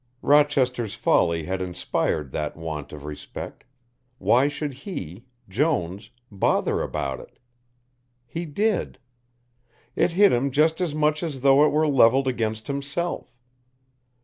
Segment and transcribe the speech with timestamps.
[0.23, 3.65] Rochester's folly had inspired that want of respect,
[4.17, 7.37] why should he, Jones, bother about it?
[8.25, 8.97] He did.
[9.95, 13.37] It hit him just as much as though it were levelled against himself.